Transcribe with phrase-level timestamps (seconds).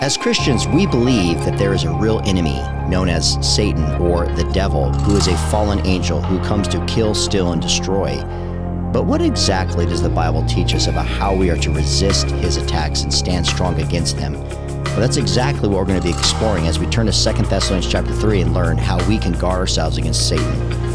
[0.00, 2.58] As Christians, we believe that there is a real enemy
[2.88, 7.14] known as Satan or the devil, who is a fallen angel who comes to kill,
[7.14, 8.16] steal, and destroy.
[8.94, 12.56] But what exactly does the Bible teach us about how we are to resist his
[12.56, 14.32] attacks and stand strong against them?
[14.84, 17.92] Well, that's exactly what we're going to be exploring as we turn to 2 Thessalonians
[17.92, 20.89] chapter 3 and learn how we can guard ourselves against Satan.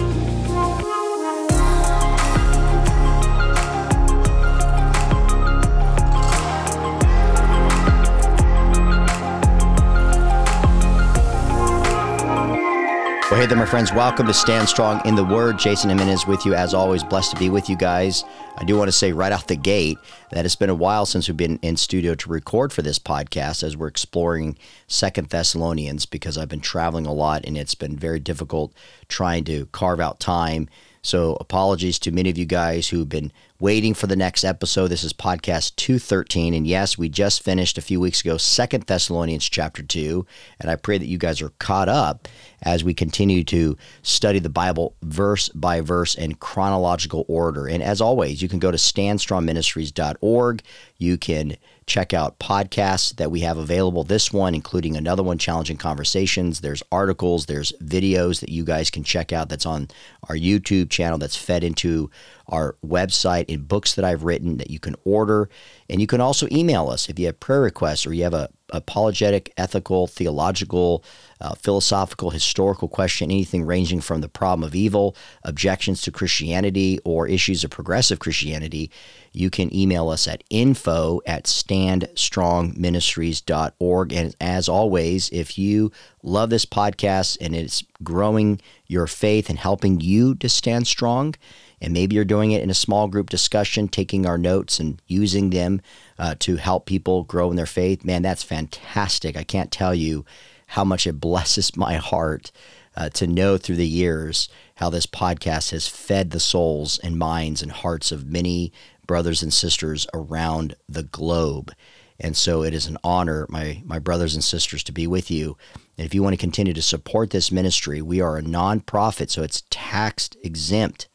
[13.46, 13.94] Hey there, my friends.
[13.94, 15.60] Welcome to Stand Strong in the Word.
[15.60, 17.04] Jason Jimenez with you, as always.
[17.04, 18.24] Blessed to be with you guys.
[18.58, 20.00] I do want to say right out the gate
[20.32, 23.62] that it's been a while since we've been in studio to record for this podcast
[23.62, 28.20] as we're exploring Second Thessalonians because I've been traveling a lot and it's been very
[28.20, 28.74] difficult
[29.10, 30.68] trying to carve out time.
[31.06, 34.88] So, apologies to many of you guys who've been waiting for the next episode.
[34.88, 36.56] This is podcast 213.
[36.56, 40.26] And yes, we just finished a few weeks ago, Second Thessalonians chapter 2.
[40.60, 42.28] And I pray that you guys are caught up
[42.64, 47.68] as we continue to study the Bible verse by verse in chronological order.
[47.68, 50.64] And as always, you can go to standstrongministries.org.
[50.98, 51.56] You can
[51.88, 54.04] check out podcasts that we have available.
[54.04, 56.62] This one, including another one, Challenging Conversations.
[56.62, 59.90] There's articles, there's videos that you guys can check out that's on
[60.28, 62.10] our YouTube channel that's fed into
[62.48, 65.50] our website and books that I've written that you can order.
[65.90, 68.50] And you can also email us if you have prayer requests or you have a
[68.72, 71.04] apologetic, ethical, theological,
[71.40, 77.28] uh, philosophical, historical question, anything ranging from the problem of evil, objections to Christianity, or
[77.28, 78.90] issues of progressive Christianity,
[79.36, 84.14] you can email us at info at standstrongministries.org.
[84.14, 85.92] And as always, if you
[86.24, 91.36] love this podcast and it's growing your faith and helping you to stand strong,
[91.82, 95.50] and maybe you're doing it in a small group discussion, taking our notes and using
[95.50, 95.82] them
[96.18, 99.36] uh, to help people grow in their faith, man, that's fantastic.
[99.36, 100.26] I can't tell you
[100.68, 102.52] how much it blesses my heart
[102.98, 107.62] uh, to know through the years how this podcast has fed the souls and minds
[107.62, 108.72] and hearts of many
[109.08, 111.74] brothers and sisters around the globe.
[112.20, 115.58] And so it is an honor, my, my brothers and sisters, to be with you.
[115.98, 119.44] And if you want to continue to support this ministry, we are a nonprofit, so
[119.44, 121.10] it's tax exempt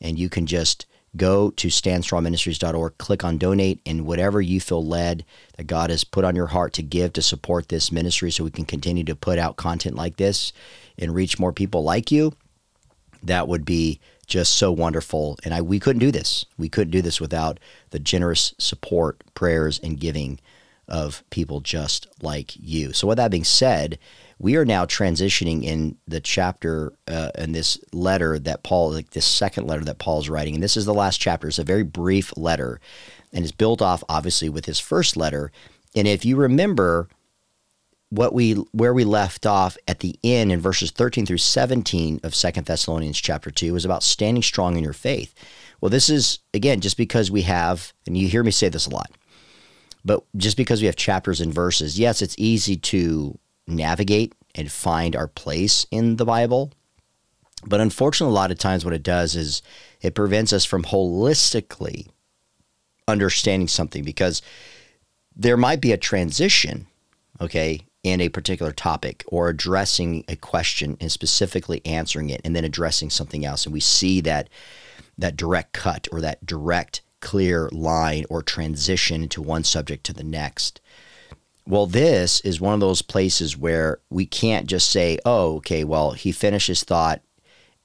[0.00, 5.24] and you can just go to standstrongministries.org, click on donate, and whatever you feel led
[5.56, 8.50] that God has put on your heart to give to support this ministry so we
[8.50, 10.52] can continue to put out content like this
[10.98, 12.34] and reach more people like you,
[13.22, 15.38] that would be just so wonderful.
[15.44, 16.44] And I we couldn't do this.
[16.56, 17.58] We couldn't do this without
[17.90, 20.38] the generous support, prayers, and giving
[20.86, 22.92] of people just like you.
[22.92, 23.98] So with that being said,
[24.38, 29.26] we are now transitioning in the chapter uh, in this letter that Paul, like this
[29.26, 31.48] second letter that Paul is writing, and this is the last chapter.
[31.48, 32.80] It's a very brief letter,
[33.32, 35.50] and it's built off obviously with his first letter.
[35.96, 37.08] And if you remember
[38.10, 42.34] what we where we left off at the end in verses 13 through 17 of
[42.34, 45.34] Second Thessalonians chapter 2 was about standing strong in your faith.
[45.80, 48.90] Well, this is again just because we have, and you hear me say this a
[48.90, 49.10] lot,
[50.04, 55.14] but just because we have chapters and verses, yes, it's easy to navigate and find
[55.14, 56.72] our place in the Bible.
[57.66, 59.62] But unfortunately, a lot of times what it does is
[60.00, 62.08] it prevents us from holistically
[63.06, 64.42] understanding something because
[65.34, 66.86] there might be a transition,
[67.40, 72.64] okay, in a particular topic or addressing a question and specifically answering it and then
[72.64, 73.64] addressing something else.
[73.64, 74.48] And we see that
[75.16, 80.24] that direct cut or that direct clear line or transition into one subject to the
[80.24, 80.80] next.
[81.66, 86.12] Well, this is one of those places where we can't just say, oh, okay, well,
[86.12, 87.20] he finishes thought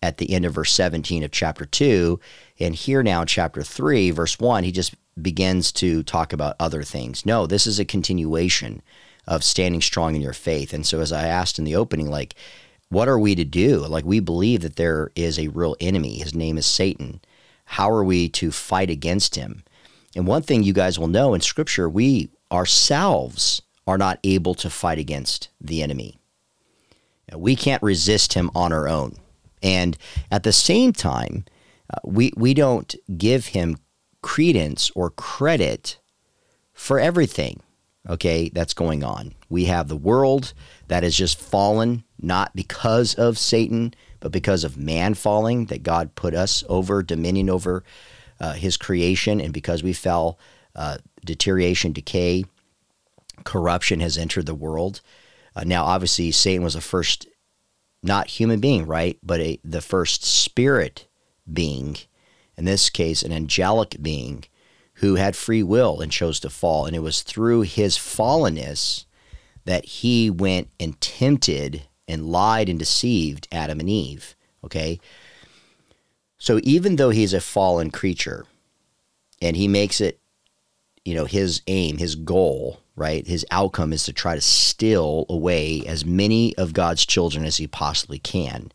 [0.01, 2.19] at the end of verse 17 of chapter 2.
[2.59, 6.83] And here now, in chapter 3, verse 1, he just begins to talk about other
[6.83, 7.25] things.
[7.25, 8.81] No, this is a continuation
[9.25, 10.73] of standing strong in your faith.
[10.73, 12.35] And so, as I asked in the opening, like,
[12.89, 13.79] what are we to do?
[13.79, 16.17] Like, we believe that there is a real enemy.
[16.17, 17.21] His name is Satan.
[17.65, 19.63] How are we to fight against him?
[20.15, 24.69] And one thing you guys will know in Scripture, we ourselves are not able to
[24.69, 26.19] fight against the enemy.
[27.35, 29.17] We can't resist him on our own.
[29.61, 29.97] And
[30.29, 31.45] at the same time,
[31.89, 33.77] uh, we, we don't give him
[34.21, 35.99] credence or credit
[36.73, 37.61] for everything,
[38.09, 39.33] okay, that's going on.
[39.49, 40.53] We have the world
[40.87, 46.15] that has just fallen, not because of Satan, but because of man falling, that God
[46.15, 47.83] put us over, dominion over
[48.39, 49.39] uh, his creation.
[49.39, 50.37] And because we fell,
[50.75, 52.45] uh, deterioration, decay,
[53.43, 55.01] corruption has entered the world.
[55.55, 57.27] Uh, now, obviously, Satan was the first,
[58.01, 59.17] not human being, right?
[59.23, 61.07] But a, the first spirit
[61.51, 61.97] being,
[62.57, 64.45] in this case, an angelic being
[65.03, 66.85] who had free will and chose to fall.
[66.85, 69.03] And it was through his fallenness
[69.65, 74.33] that he went and tempted and lied and deceived Adam and Eve.
[74.63, 75.01] Okay.
[76.37, 78.45] So even though he's a fallen creature
[79.41, 80.21] and he makes it,
[81.03, 83.27] you know, his aim, his goal, right?
[83.27, 87.67] His outcome is to try to steal away as many of God's children as he
[87.67, 88.71] possibly can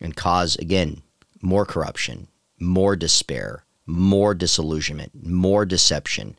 [0.00, 1.02] and cause, again,
[1.42, 2.28] more corruption,
[2.58, 6.38] more despair, more disillusionment, more deception,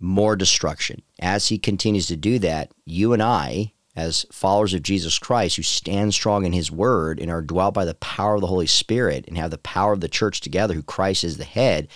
[0.00, 1.02] more destruction.
[1.20, 5.62] As he continues to do that, you and I, as followers of Jesus Christ who
[5.62, 9.24] stand strong in his word and are dwelt by the power of the Holy Spirit
[9.28, 11.88] and have the power of the church together, who Christ is the head,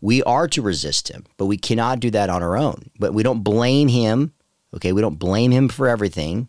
[0.00, 2.90] we are to resist him, but we cannot do that on our own.
[2.98, 4.32] But we don't blame him.
[4.74, 4.92] Okay.
[4.92, 6.48] We don't blame him for everything.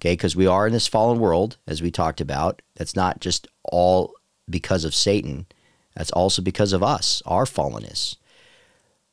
[0.00, 0.12] Okay.
[0.12, 2.62] Because we are in this fallen world, as we talked about.
[2.76, 4.14] That's not just all
[4.48, 5.46] because of Satan,
[5.94, 8.16] that's also because of us, our fallenness.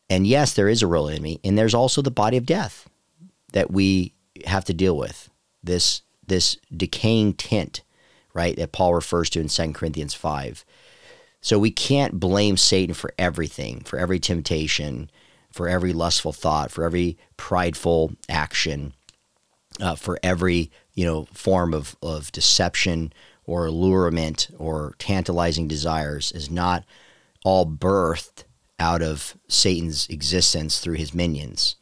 [0.10, 2.90] And yes, there is a real enemy, and there's also the body of death
[3.54, 4.14] that we
[4.46, 5.30] have to deal with.
[5.64, 7.82] This this decaying tent,
[8.34, 10.64] right, that Paul refers to in 2 Corinthians 5.
[11.42, 15.10] So we can't blame Satan for everything, for every temptation,
[15.52, 18.94] for every lustful thought, for every prideful action,
[19.82, 23.14] uh, for every you know form of, of deception
[23.50, 26.84] or allurement or tantalizing desires is not
[27.44, 28.44] all birthed
[28.80, 31.76] out of Satan's existence through his minions.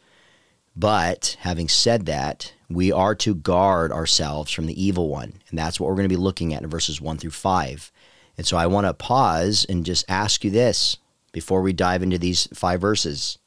[0.75, 5.33] But having said that, we are to guard ourselves from the evil one.
[5.49, 7.91] And that's what we're going to be looking at in verses 1 through 5.
[8.37, 10.97] And so I want to pause and just ask you this
[11.31, 13.39] before we dive into these five verses.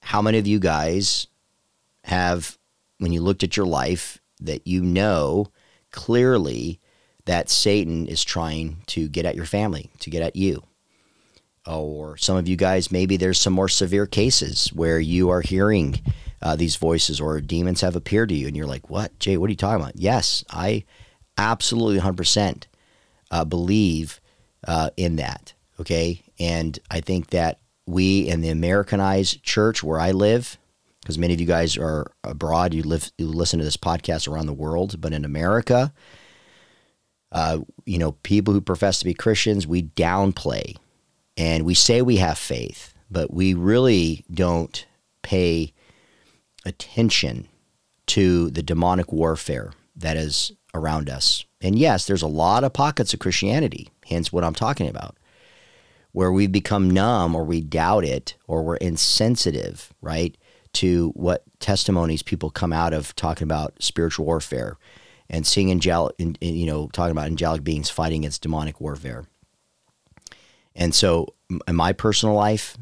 [0.00, 1.26] How many of you guys
[2.04, 2.58] have,
[2.98, 5.48] when you looked at your life, that you know
[5.90, 6.80] clearly
[7.26, 10.62] that Satan is trying to get at your family, to get at you?
[11.66, 16.00] Or some of you guys, maybe there's some more severe cases where you are hearing
[16.42, 19.18] uh, these voices or demons have appeared to you and you're like, what?
[19.18, 19.96] Jay, what are you talking about?
[19.96, 20.84] Yes, I
[21.38, 22.64] absolutely 100%
[23.30, 24.20] uh, believe
[24.68, 25.54] uh, in that.
[25.80, 26.22] Okay.
[26.38, 30.58] And I think that we in the Americanized church where I live,
[31.00, 34.46] because many of you guys are abroad, you live, you listen to this podcast around
[34.46, 35.92] the world, but in America,
[37.34, 40.76] uh, you know, people who profess to be Christians, we downplay
[41.36, 44.86] and we say we have faith, but we really don't
[45.22, 45.72] pay
[46.64, 47.48] attention
[48.06, 51.44] to the demonic warfare that is around us.
[51.60, 55.16] And yes, there's a lot of pockets of Christianity, hence what I'm talking about,
[56.12, 60.36] where we become numb or we doubt it or we're insensitive, right,
[60.74, 64.76] to what testimonies people come out of talking about spiritual warfare
[65.30, 69.24] and seeing angelic, you know, talking about angelic beings fighting against demonic warfare.
[70.76, 71.34] And so,
[71.68, 72.76] in my personal life,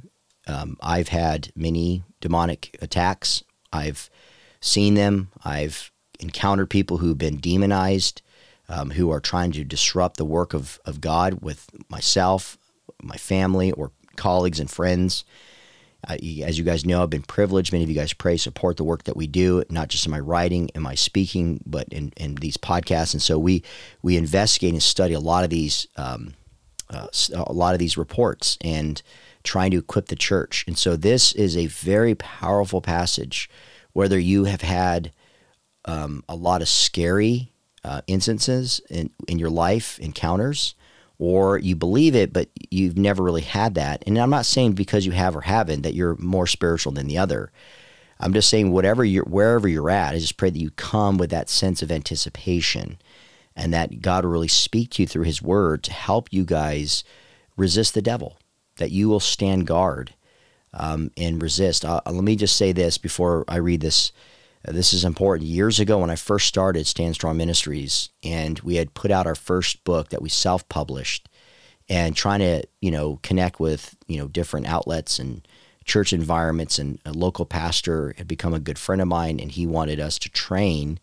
[0.47, 3.43] um, I've had many demonic attacks.
[3.73, 4.09] I've
[4.61, 5.31] seen them.
[5.44, 5.91] I've
[6.21, 8.23] encountered people who've been demonized
[8.69, 12.56] um, who are trying to disrupt the work of, of God with myself,
[13.03, 15.25] my family, or colleagues and friends.
[16.08, 17.72] As you guys know, I've been privileged.
[17.72, 20.19] Many of you guys pray, support the work that we do, not just in my
[20.19, 23.14] writing and my speaking, but in, in these podcasts.
[23.14, 23.62] And so we
[24.02, 26.34] we investigate and study a lot of these um,
[26.90, 29.00] uh, a lot of these reports and
[29.44, 30.64] trying to equip the church.
[30.66, 33.49] And so this is a very powerful passage.
[33.93, 35.12] Whether you have had
[35.85, 37.52] um, a lot of scary
[37.85, 40.75] uh, instances in, in your life, encounters,
[41.25, 44.02] or you believe it, but you've never really had that.
[44.09, 47.19] And I'm not saying because you have or haven't that you're more spiritual than the
[47.19, 47.52] other.
[48.19, 51.31] I'm just saying whatever you're, wherever you're at, I just pray that you come with
[51.31, 52.99] that sense of anticipation
[53.55, 57.05] and that God will really speak to you through his word to help you guys
[57.57, 58.37] resist the devil,
[58.79, 60.14] that you will stand guard
[60.75, 61.85] um, and resist.
[61.85, 64.11] Uh, let me just say this before I read this
[64.64, 65.49] this is important.
[65.49, 69.35] Years ago, when I first started Stand Strong Ministries, and we had put out our
[69.35, 71.28] first book that we self published,
[71.88, 75.47] and trying to you know connect with you know different outlets and
[75.85, 79.66] church environments, and a local pastor had become a good friend of mine, and he
[79.66, 81.00] wanted us to train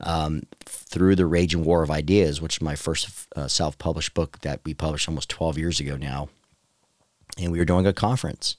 [0.00, 4.40] um, through the Raging War of Ideas, which is my first uh, self published book
[4.40, 6.28] that we published almost 12 years ago now.
[7.38, 8.56] And we were doing a conference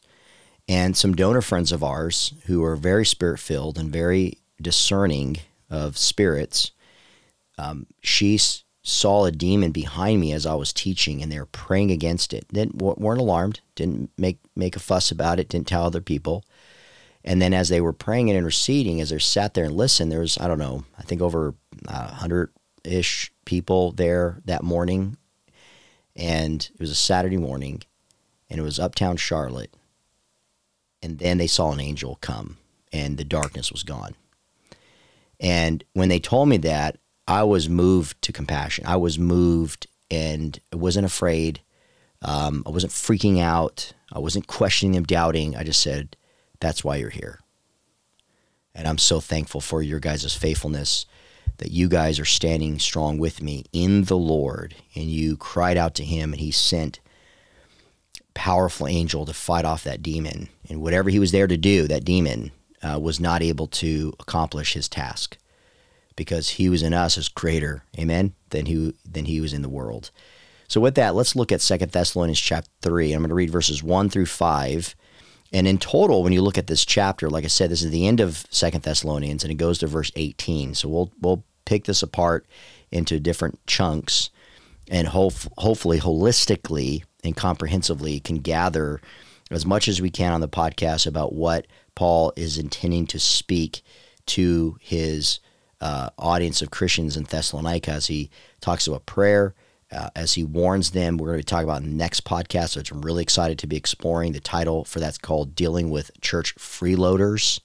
[0.69, 5.97] and some donor friends of ours who are very spirit filled and very discerning of
[5.97, 6.71] spirits.
[7.57, 11.47] Um, she s- saw a demon behind me as I was teaching, and they were
[11.47, 12.47] praying against it.
[12.53, 13.61] Didn't weren't alarmed.
[13.73, 15.49] Didn't make make a fuss about it.
[15.49, 16.45] Didn't tell other people.
[17.25, 20.19] And then as they were praying and interceding, as they sat there and listened, there
[20.19, 21.55] was I don't know, I think over
[21.87, 22.51] a uh, hundred
[22.83, 25.17] ish people there that morning,
[26.15, 27.81] and it was a Saturday morning,
[28.51, 29.73] and it was uptown Charlotte
[31.01, 32.57] and then they saw an angel come
[32.91, 34.15] and the darkness was gone.
[35.39, 38.85] And when they told me that, I was moved to compassion.
[38.87, 41.61] I was moved and I wasn't afraid.
[42.21, 43.93] Um, I wasn't freaking out.
[44.11, 45.55] I wasn't questioning them, doubting.
[45.55, 46.17] I just said,
[46.59, 47.39] That's why you're here.
[48.75, 51.05] And I'm so thankful for your guys' faithfulness
[51.57, 54.75] that you guys are standing strong with me in the Lord.
[54.95, 56.99] And you cried out to him, and he sent
[58.33, 60.49] powerful angel to fight off that demon.
[60.69, 64.73] And whatever he was there to do, that demon uh, was not able to accomplish
[64.73, 65.37] his task
[66.15, 69.69] because he was in us as greater, amen, than he than he was in the
[69.69, 70.11] world.
[70.67, 73.13] So with that, let's look at Second Thessalonians chapter 3.
[73.13, 74.95] I'm going to read verses 1 through 5.
[75.51, 78.05] And in total, when you look at this chapter, like I said, this is the
[78.05, 80.75] end of Second Thessalonians and it goes to verse 18.
[80.75, 82.45] So we'll we'll pick this apart
[82.91, 84.29] into different chunks
[84.89, 89.01] and hope, hopefully holistically and comprehensively can gather
[89.51, 93.81] as much as we can on the podcast about what Paul is intending to speak
[94.27, 95.39] to his
[95.81, 98.29] uh, audience of Christians in Thessalonica as he
[98.61, 99.55] talks about prayer,
[99.91, 101.17] uh, as he warns them.
[101.17, 104.33] We're going to talk about next podcast, which I'm really excited to be exploring.
[104.33, 107.59] The title for that's called Dealing with Church Freeloaders.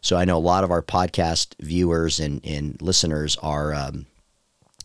[0.00, 4.06] So I know a lot of our podcast viewers and, and listeners are um,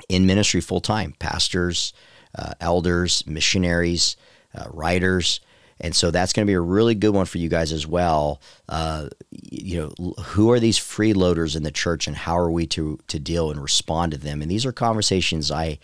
[0.09, 1.93] in ministry full time pastors,
[2.35, 4.15] uh, elders, missionaries,
[4.55, 5.39] uh, writers.
[5.83, 8.39] And so that's going to be a really good one for you guys as well.
[8.69, 12.99] Uh, you know, who are these freeloaders in the church, and how are we to
[13.07, 14.41] to deal and respond to them?
[14.41, 15.79] And these are conversations I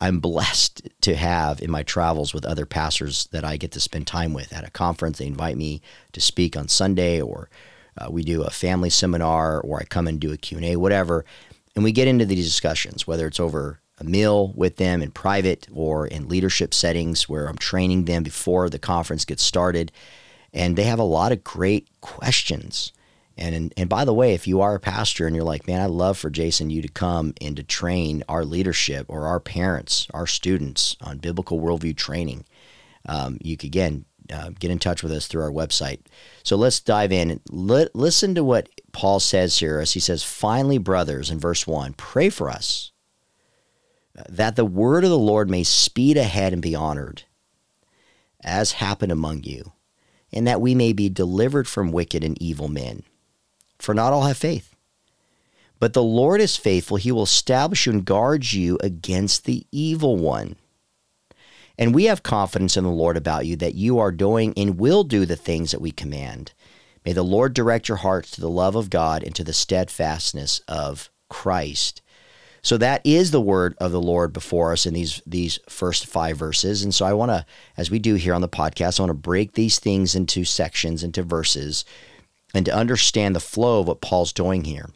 [0.00, 4.06] I'm blessed to have in my travels with other pastors that I get to spend
[4.06, 5.18] time with at a conference.
[5.18, 7.48] They invite me to speak on Sunday, or
[7.96, 10.76] uh, we do a family seminar, or I come and do a Q and A,
[10.76, 11.24] whatever.
[11.74, 15.68] And we get into these discussions, whether it's over a meal with them in private
[15.72, 19.92] or in leadership settings where I'm training them before the conference gets started.
[20.52, 22.92] And they have a lot of great questions.
[23.36, 25.80] And, and, and by the way, if you are a pastor and you're like, man,
[25.80, 30.06] I'd love for Jason you to come and to train our leadership or our parents,
[30.14, 32.44] our students on biblical worldview training,
[33.06, 36.00] um, you can again uh, get in touch with us through our website.
[36.42, 37.40] So let's dive in.
[37.50, 42.30] listen to what Paul says here as he says, Finally, brothers, in verse 1, pray
[42.30, 42.92] for us
[44.28, 47.24] that the word of the Lord may speed ahead and be honored,
[48.42, 49.72] as happened among you,
[50.32, 53.02] and that we may be delivered from wicked and evil men.
[53.78, 54.74] For not all have faith.
[55.80, 56.96] But the Lord is faithful.
[56.96, 60.56] He will establish you and guard you against the evil one.
[61.78, 65.04] And we have confidence in the Lord about you that you are doing and will
[65.04, 66.52] do the things that we command.
[67.04, 70.60] May the Lord direct your hearts to the love of God and to the steadfastness
[70.68, 72.00] of Christ.
[72.62, 76.38] So that is the word of the Lord before us in these these first five
[76.38, 76.82] verses.
[76.82, 77.44] And so I want to,
[77.76, 81.04] as we do here on the podcast, I want to break these things into sections,
[81.04, 81.84] into verses,
[82.54, 84.88] and to understand the flow of what Paul's doing here.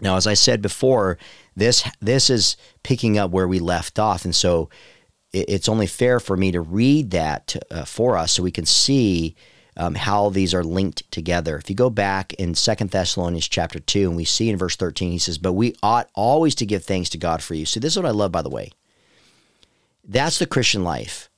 [0.00, 1.16] Now, as I said before,
[1.54, 4.68] this this is picking up where we left off, and so
[5.32, 9.36] it's only fair for me to read that uh, for us so we can see
[9.76, 11.56] um, how these are linked together.
[11.56, 15.12] If you go back in Second Thessalonians chapter 2, and we see in verse 13,
[15.12, 17.64] he says, But we ought always to give thanks to God for you.
[17.64, 18.72] So this is what I love, by the way.
[20.04, 21.30] That's the Christian life.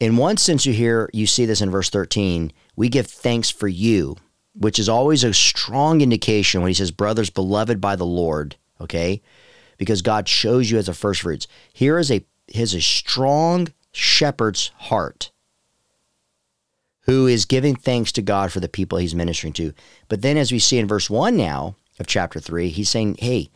[0.00, 3.68] In one sense, you hear, you see this in verse 13, we give thanks for
[3.68, 4.16] you,
[4.54, 9.22] which is always a strong indication when he says, Brothers, beloved by the Lord, okay?
[9.78, 11.46] Because God shows you as a first fruits.
[11.72, 15.30] Here is a his a strong shepherd's heart
[17.02, 19.72] who is giving thanks to God for the people he's ministering to.
[20.08, 23.50] But then, as we see in verse 1 now of chapter 3, he's saying, Hey,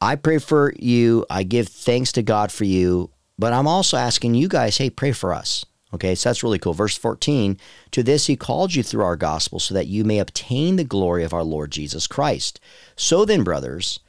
[0.00, 1.26] I pray for you.
[1.28, 3.10] I give thanks to God for you.
[3.38, 5.64] But I'm also asking you guys, hey, pray for us.
[5.94, 6.74] Okay, so that's really cool.
[6.74, 7.58] Verse 14
[7.92, 11.24] To this he called you through our gospel so that you may obtain the glory
[11.24, 12.60] of our Lord Jesus Christ.
[12.94, 14.00] So then, brothers,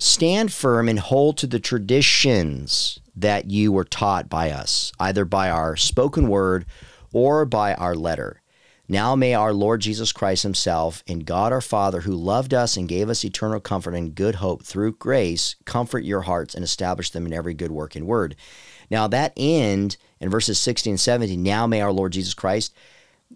[0.00, 5.50] stand firm and hold to the traditions that you were taught by us, either by
[5.50, 6.64] our spoken word
[7.12, 8.40] or by our letter.
[8.88, 12.88] Now may our Lord Jesus Christ Himself and God our Father, who loved us and
[12.88, 17.26] gave us eternal comfort and good hope through grace, comfort your hearts and establish them
[17.26, 18.36] in every good work and word.
[18.90, 22.74] Now, that end in verses 16 and 17, now may our Lord Jesus Christ,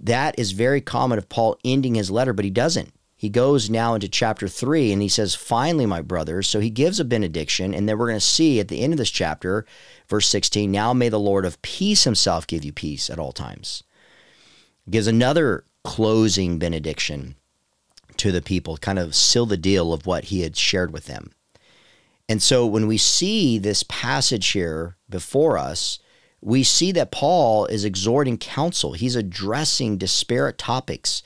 [0.00, 2.92] that is very common of Paul ending his letter, but he doesn't.
[3.24, 6.46] He goes now into chapter 3 and he says, Finally, my brothers.
[6.46, 8.98] So he gives a benediction, and then we're going to see at the end of
[8.98, 9.64] this chapter
[10.08, 13.82] Verse 16, now may the Lord of peace himself give you peace at all times.
[14.84, 17.36] He Gives another closing benediction
[18.18, 21.32] to the people, kind of seal the deal of what he had shared with them.
[22.28, 25.98] And so when we see this passage here before us,
[26.42, 28.92] we see that Paul is exhorting counsel.
[28.92, 31.22] He's addressing disparate topics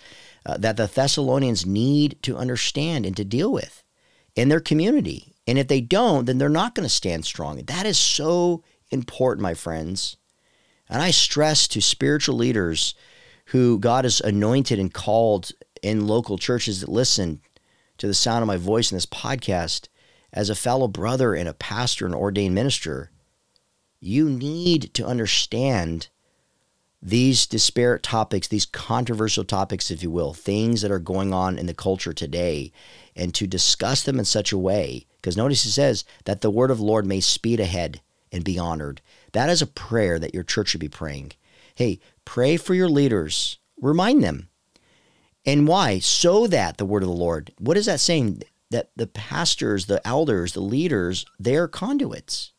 [0.48, 3.84] uh, that the Thessalonians need to understand and to deal with
[4.34, 5.34] in their community.
[5.46, 7.62] And if they don't, then they're not going to stand strong.
[7.66, 10.16] That is so important, my friends.
[10.88, 12.94] And I stress to spiritual leaders
[13.46, 15.52] who God has anointed and called
[15.82, 17.42] in local churches that listen
[17.98, 19.88] to the sound of my voice in this podcast
[20.32, 23.10] as a fellow brother and a pastor and ordained minister,
[24.00, 26.08] you need to understand
[27.00, 31.66] these disparate topics, these controversial topics, if you will, things that are going on in
[31.66, 32.72] the culture today,
[33.14, 35.06] and to discuss them in such a way.
[35.16, 38.00] Because notice he says that the word of the Lord may speed ahead
[38.32, 39.00] and be honored.
[39.32, 41.32] That is a prayer that your church should be praying.
[41.74, 44.48] Hey, pray for your leaders, remind them.
[45.46, 46.00] And why?
[46.00, 48.42] So that the word of the Lord, what is that saying?
[48.70, 52.52] That the pastors, the elders, the leaders, they're conduits.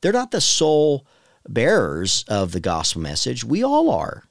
[0.00, 1.06] They're not the sole
[1.52, 3.44] bearers of the gospel message.
[3.44, 4.24] We all are.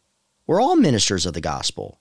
[0.47, 1.99] We're all ministers of the gospel.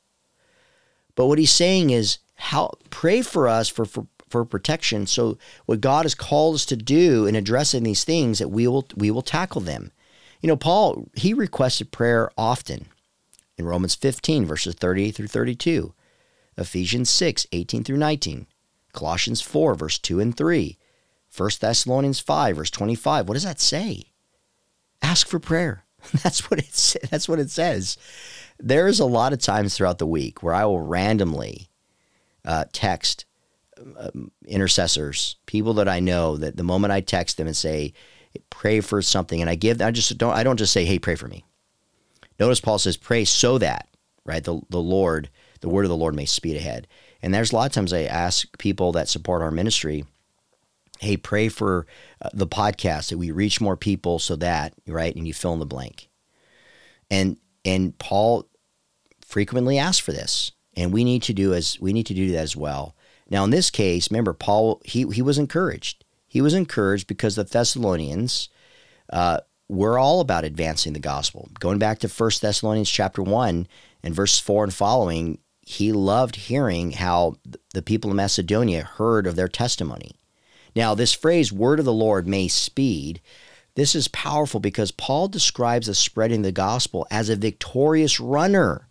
[1.15, 5.07] But what he's saying is how pray for us for, for for protection.
[5.07, 8.87] So what God has called us to do in addressing these things that we will
[8.97, 9.91] we will tackle them.
[10.41, 12.87] You know, Paul, he requested prayer often
[13.57, 15.93] in Romans 15, verses 38 through 32,
[16.57, 18.47] Ephesians 6, 18 through 19,
[18.93, 20.79] Colossians 4, verse 2 and 3,
[21.37, 23.27] 1 Thessalonians 5, verse 25.
[23.27, 24.13] What does that say?
[25.02, 25.85] Ask for prayer.
[26.23, 27.97] That's what it that's what it says.
[28.59, 31.69] There's a lot of times throughout the week where I will randomly
[32.45, 33.25] uh, text
[33.97, 37.93] um, intercessors, people that I know that the moment I text them and say,
[38.50, 41.14] pray for something, and I give, I just don't, I don't just say, hey, pray
[41.14, 41.45] for me.
[42.38, 43.88] Notice Paul says, pray so that,
[44.25, 45.28] right, the, the Lord,
[45.61, 46.87] the word of the Lord may speed ahead.
[47.23, 50.05] And there's a lot of times I ask people that support our ministry,
[51.00, 51.87] hey, pray for
[52.21, 55.61] uh, the podcast that we reach more people so that, right, and you fill in
[55.61, 56.09] the blank.
[57.11, 58.49] And, and Paul
[59.25, 60.52] frequently asks for this.
[60.76, 62.95] And we need to do as we need to do that as well.
[63.28, 66.05] Now, in this case, remember, Paul, he, he was encouraged.
[66.27, 68.49] He was encouraged because the Thessalonians
[69.11, 71.49] uh, were all about advancing the gospel.
[71.59, 73.66] Going back to 1 Thessalonians chapter 1
[74.03, 77.37] and verse 4 and following, he loved hearing how
[77.75, 80.17] the people of Macedonia heard of their testimony.
[80.79, 83.21] Now, this phrase, word of the Lord may speed,
[83.75, 88.87] this is powerful because Paul describes the spreading the gospel as a victorious runner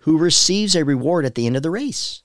[0.00, 2.20] who receives a reward at the end of the race.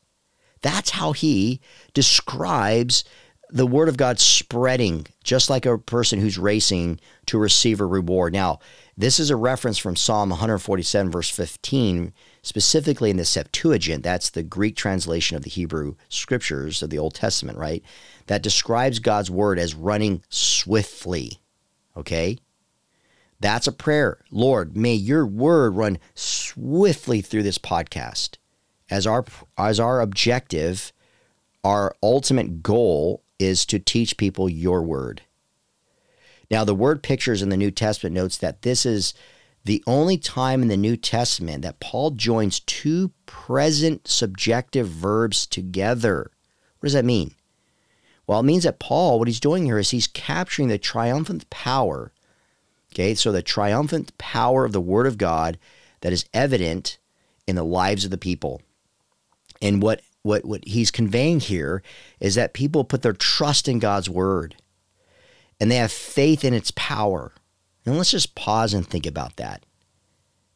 [0.61, 1.61] That's how he
[1.93, 3.05] describes
[3.49, 8.33] the word of God spreading, just like a person who's racing to receive a reward.
[8.33, 8.59] Now,
[8.97, 12.11] this is a reference from Psalm 147, verse 15,
[12.41, 14.03] specifically in the Septuagint.
[14.03, 17.81] That's the Greek translation of the Hebrew scriptures of the Old Testament, right?
[18.31, 21.41] That describes God's word as running swiftly.
[21.97, 22.37] Okay?
[23.41, 24.23] That's a prayer.
[24.31, 28.37] Lord, may your word run swiftly through this podcast
[28.89, 29.25] as our
[29.57, 30.93] as our objective,
[31.65, 35.23] our ultimate goal is to teach people your word.
[36.49, 39.13] Now, the word pictures in the New Testament notes that this is
[39.65, 46.31] the only time in the New Testament that Paul joins two present subjective verbs together.
[46.79, 47.35] What does that mean?
[48.31, 52.13] Well, it means that Paul, what he's doing here is he's capturing the triumphant power.
[52.93, 55.59] Okay, so the triumphant power of the Word of God
[55.99, 56.97] that is evident
[57.45, 58.61] in the lives of the people.
[59.61, 61.83] And what what what he's conveying here
[62.21, 64.55] is that people put their trust in God's word
[65.59, 67.33] and they have faith in its power.
[67.85, 69.65] And let's just pause and think about that.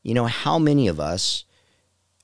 [0.01, 1.43] You know, how many of us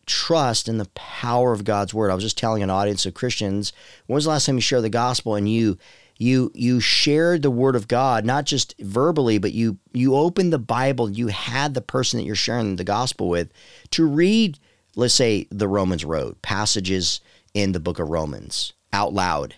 [0.05, 2.11] trust in the power of God's word?
[2.11, 3.73] I was just telling an audience of Christians,
[4.07, 5.77] when was the last time you shared the gospel and you
[6.17, 10.59] you you shared the word of God, not just verbally, but you you opened the
[10.59, 13.51] Bible, you had the person that you're sharing the gospel with
[13.91, 14.59] to read
[14.95, 17.21] let's say the Romans Road, passages
[17.53, 19.55] in the book of Romans out loud.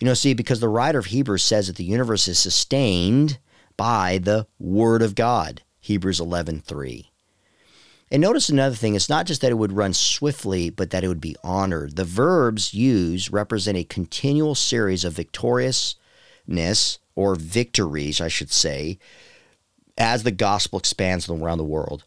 [0.00, 3.38] You know, see, because the writer of Hebrews says that the universe is sustained
[3.76, 7.10] by the word of God, Hebrews 11:3.
[8.14, 11.08] And notice another thing, it's not just that it would run swiftly, but that it
[11.08, 11.96] would be honored.
[11.96, 19.00] The verbs used represent a continual series of victoriousness or victories, I should say,
[19.98, 22.04] as the gospel expands around the world.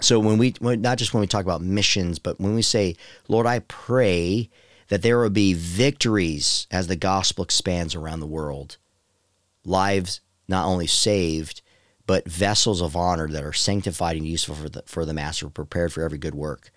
[0.00, 2.94] So when we not just when we talk about missions, but when we say,
[3.26, 4.48] "Lord, I pray
[4.90, 8.76] that there will be victories as the gospel expands around the world,
[9.64, 11.62] lives not only saved,
[12.06, 15.92] but vessels of honor that are sanctified and useful for the for the master, prepared
[15.92, 16.70] for every good work.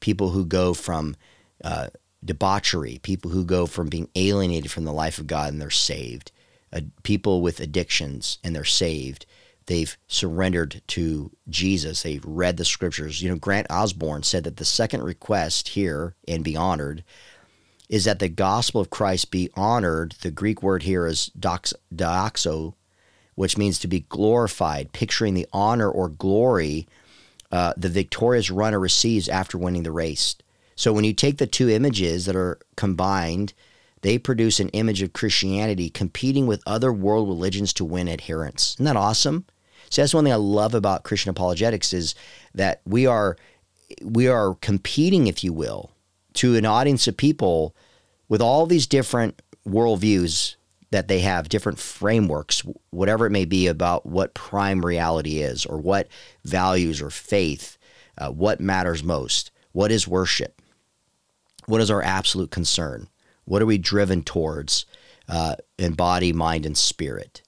[0.00, 1.16] People who go from
[1.64, 1.88] uh,
[2.24, 6.32] debauchery, people who go from being alienated from the life of God and they're saved,
[6.72, 9.24] uh, people with addictions and they're saved,
[9.66, 12.02] they've surrendered to Jesus.
[12.02, 13.22] They've read the scriptures.
[13.22, 17.04] You know, Grant Osborne said that the second request here and be honored
[17.88, 20.16] is that the gospel of Christ be honored.
[20.20, 22.74] The Greek word here is dox, doxo,
[23.36, 26.88] which means to be glorified, picturing the honor or glory
[27.52, 30.34] uh, the victorious runner receives after winning the race.
[30.74, 33.54] So when you take the two images that are combined,
[34.02, 38.74] they produce an image of Christianity competing with other world religions to win adherents.
[38.74, 39.46] Isn't that awesome?
[39.90, 42.14] See, that's one thing I love about Christian apologetics is
[42.54, 43.36] that we are
[44.02, 45.92] we are competing, if you will,
[46.34, 47.74] to an audience of people
[48.28, 50.56] with all these different worldviews
[50.90, 55.78] that they have, different frameworks, whatever it may be about what prime reality is, or
[55.78, 56.08] what
[56.44, 57.76] values or faith,
[58.18, 60.62] uh, what matters most, what is worship,
[61.66, 63.08] what is our absolute concern,
[63.44, 64.86] what are we driven towards
[65.28, 67.42] uh, in body, mind, and spirit.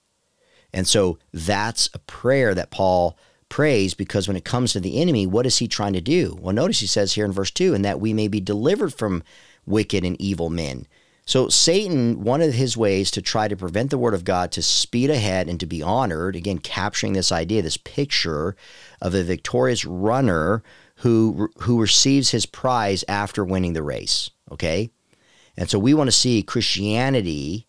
[0.73, 5.25] And so that's a prayer that Paul prays because when it comes to the enemy,
[5.25, 6.37] what is he trying to do?
[6.39, 9.23] Well, notice he says here in verse 2 and that we may be delivered from
[9.65, 10.85] wicked and evil men.
[11.29, 14.63] So, Satan, one of his ways to try to prevent the word of God to
[14.63, 18.55] speed ahead and to be honored, again, capturing this idea, this picture
[18.99, 20.63] of a victorious runner
[20.95, 24.31] who, who receives his prize after winning the race.
[24.51, 24.89] Okay?
[25.55, 27.67] And so we want to see Christianity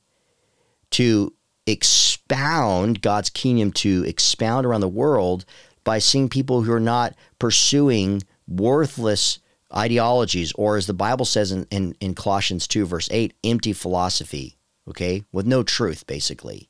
[0.93, 1.35] to
[1.67, 5.45] expound God's kingdom to expound around the world
[5.85, 9.39] by seeing people who are not pursuing worthless
[9.77, 14.57] ideologies, or as the Bible says in, in, in, Colossians 2, verse 8, empty philosophy,
[14.89, 16.69] okay, with no truth, basically.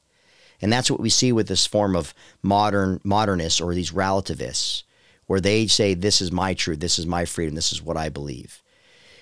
[0.60, 4.84] And that's what we see with this form of modern modernists or these relativists,
[5.26, 8.08] where they say, This is my truth, this is my freedom, this is what I
[8.08, 8.62] believe.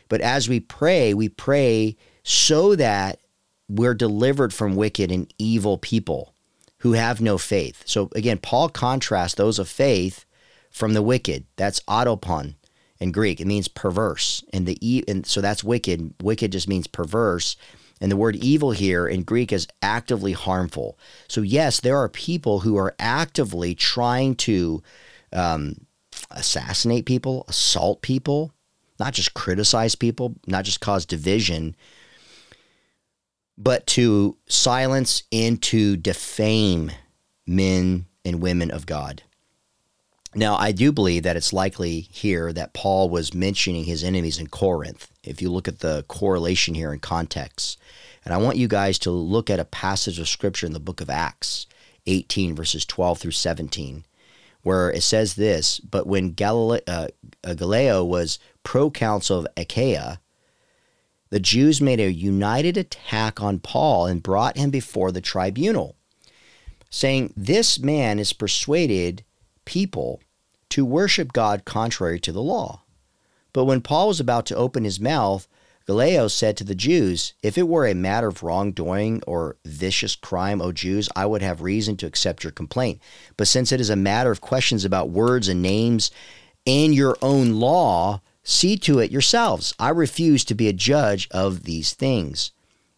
[0.09, 3.21] But as we pray, we pray so that
[3.69, 6.35] we're delivered from wicked and evil people
[6.79, 7.83] who have no faith.
[7.87, 10.25] So again, Paul contrasts those of faith
[10.71, 11.45] from the wicked.
[11.57, 12.55] That's autopon
[13.01, 13.41] in Greek.
[13.41, 14.45] It means perverse.
[14.53, 16.15] And the e- and so that's wicked.
[16.23, 17.57] Wicked just means perverse.
[18.01, 20.99] And the word evil here in Greek is actively harmful.
[21.27, 24.83] So yes, there are people who are actively trying to
[25.33, 25.87] um,
[26.31, 28.53] assassinate people, assault people,
[28.99, 31.77] not just criticize people, not just cause division,
[33.57, 36.93] but to silence and to defame
[37.47, 39.23] men and women of God.
[40.35, 44.49] Now, I do believe that it's likely here that Paul was mentioning his enemies in
[44.49, 47.79] Corinth, if you look at the correlation here in context.
[48.25, 51.01] And I want you guys to look at a passage of scripture in the book
[51.01, 51.67] of Acts
[52.07, 54.05] 18, verses 12 through 17,
[54.63, 57.09] where it says this But when Galileo, uh,
[57.55, 60.21] Gallio was proconsul of Achaia,
[61.31, 65.97] the Jews made a united attack on Paul and brought him before the tribunal,
[66.91, 69.25] saying, This man is persuaded
[69.69, 70.23] people
[70.71, 72.85] to worship God contrary to the law.
[73.53, 75.47] But when Paul was about to open his mouth,
[75.87, 80.63] Gallio said to the Jews, If it were a matter of wrongdoing or vicious crime,
[80.63, 83.01] O Jews, I would have reason to accept your complaint.
[83.37, 86.11] But since it is a matter of questions about words and names
[86.67, 89.75] and your own law, See to it yourselves.
[89.79, 92.51] I refuse to be a judge of these things.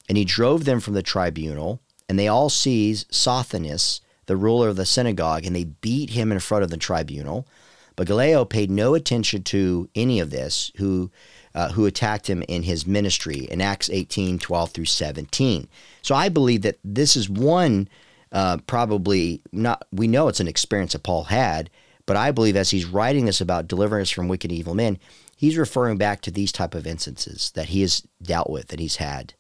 [0.09, 4.77] And he drove them from the tribunal, and they all seized Sosthenes, the ruler of
[4.77, 7.49] the synagogue, and they beat him in front of the tribunal.
[7.97, 11.11] But Gallio paid no attention to any of this, who,
[11.53, 15.66] uh, who attacked him in his ministry in Acts 18 12 through 17.
[16.03, 17.88] So I believe that this is one,
[18.31, 21.69] uh, probably not, we know it's an experience that Paul had,
[22.07, 24.97] but I believe as he's writing this about delivering us from wicked evil men,
[25.37, 28.97] he's referring back to these type of instances that he has dealt with that he's
[28.97, 29.35] had.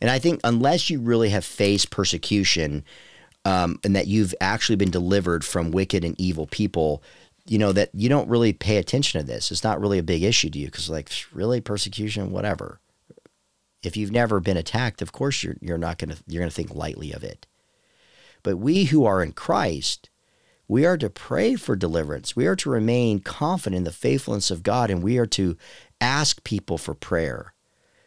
[0.00, 2.82] And I think unless you really have faced persecution
[3.44, 7.02] um, and that you've actually been delivered from wicked and evil people,
[7.46, 9.50] you know that you don't really pay attention to this.
[9.50, 12.80] It's not really a big issue to you because like really persecution, whatever.
[13.82, 17.12] If you've never been attacked, of course you're you're not gonna you're gonna think lightly
[17.12, 17.46] of it.
[18.42, 20.10] But we who are in Christ,
[20.68, 22.36] we are to pray for deliverance.
[22.36, 25.56] We are to remain confident in the faithfulness of God, and we are to
[26.00, 27.52] ask people for prayer.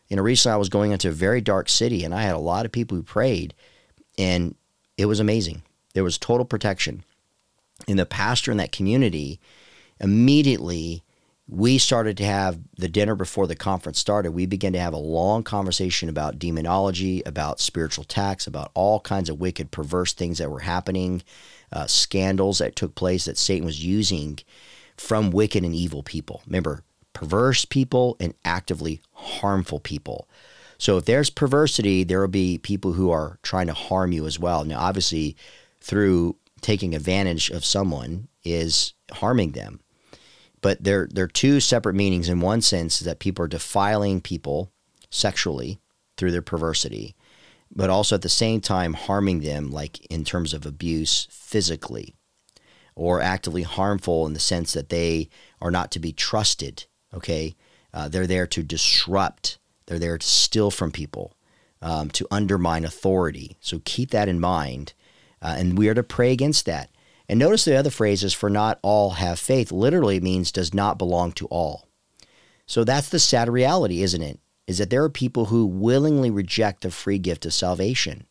[0.08, 2.40] You know, recently I was going into a very dark city, and I had a
[2.40, 3.54] lot of people who prayed,
[4.18, 4.56] and
[4.98, 5.64] it was amazing.
[5.94, 7.04] There was total protection.
[7.88, 9.40] And the pastor in that community
[10.00, 11.04] immediately
[11.48, 14.32] we started to have the dinner before the conference started.
[14.32, 19.30] We began to have a long conversation about demonology, about spiritual attacks, about all kinds
[19.30, 21.22] of wicked, perverse things that were happening
[21.72, 24.40] uh, scandals that took place that Satan was using
[24.96, 26.42] from wicked and evil people.
[26.46, 30.30] Remember, perverse people and actively harmful people.
[30.84, 34.38] So if there's perversity, there will be people who are trying to harm you as
[34.38, 34.66] well.
[34.66, 35.38] Now, obviously,
[35.80, 39.80] through taking advantage of someone is harming them.
[40.60, 42.28] But there, there are two separate meanings.
[42.28, 44.74] In one sense, is that people are defiling people
[45.10, 45.80] sexually
[46.18, 47.16] through their perversity,
[47.74, 52.14] but also at the same time harming them, like in terms of abuse physically,
[52.94, 55.30] or actively harmful in the sense that they
[55.62, 56.88] are not to be trusted.
[57.14, 57.56] Okay,
[57.94, 59.60] uh, they're there to disrupt.
[59.94, 61.36] They're there to steal from people,
[61.82, 63.58] um, to undermine authority.
[63.60, 64.94] So keep that in mind,
[65.40, 66.90] uh, and we are to pray against that.
[67.30, 71.32] And notice the other phrases for not all have faith literally means does not belong
[71.34, 71.88] to all.
[72.66, 74.40] So that's the sad reality, isn't it?
[74.66, 78.26] Is that there are people who willingly reject the free gift of salvation.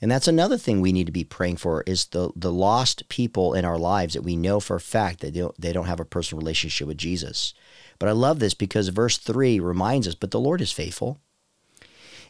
[0.00, 3.54] And that's another thing we need to be praying for is the, the lost people
[3.54, 6.00] in our lives that we know for a fact that they don't, they don't have
[6.00, 7.54] a personal relationship with Jesus.
[8.02, 11.20] But I love this because verse 3 reminds us, but the Lord is faithful.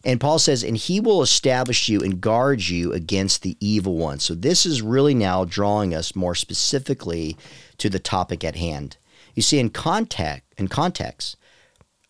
[0.05, 4.19] And Paul says, and he will establish you and guard you against the evil one.
[4.19, 7.39] So this is really now drawing us more specifically
[7.79, 8.99] to the topic at hand.
[9.35, 11.39] You see, in context, in context,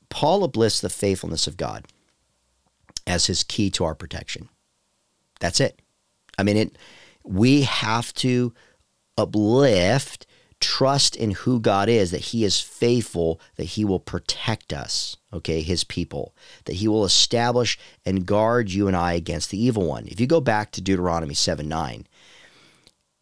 [0.08, 1.84] Paul uplifts the faithfulness of God
[3.06, 4.48] as his key to our protection.
[5.38, 5.80] That's it.
[6.36, 6.76] I mean, it.
[7.22, 8.54] We have to
[9.16, 10.26] uplift
[10.62, 15.60] trust in who God is, that He is faithful, that He will protect us, okay,
[15.60, 20.06] His people, that He will establish and guard you and I against the evil one.
[20.06, 22.06] If you go back to Deuteronomy 7 9,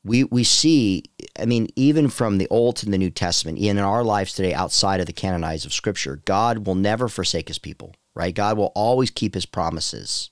[0.05, 1.05] we, we see,
[1.39, 4.55] I mean, even from the Old to the New Testament, even in our lives today
[4.55, 8.35] outside of the canonized of Scripture, God will never forsake His people, right?
[8.35, 10.31] God will always keep His promises.